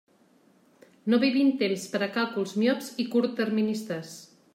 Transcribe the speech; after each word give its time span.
No 1.13 1.19
vivim 1.23 1.51
temps 1.59 1.83
per 1.91 2.01
a 2.05 2.07
càlculs 2.15 2.55
miops 2.63 2.89
i 3.05 3.09
curtterministes. 3.17 4.15